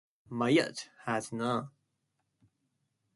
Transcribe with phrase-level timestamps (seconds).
[0.31, 1.69] Mayotte has none.